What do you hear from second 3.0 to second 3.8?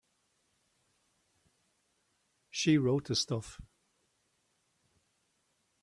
the stuff.